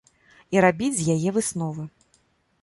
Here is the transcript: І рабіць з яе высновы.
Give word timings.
І 0.55 0.63
рабіць 0.65 0.91
з 0.99 1.05
яе 1.17 1.29
высновы. 1.37 1.87